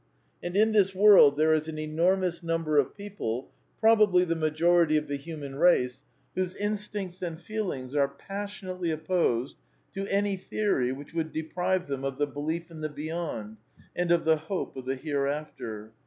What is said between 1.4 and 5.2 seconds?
is an enormous number of people (probably the majority of the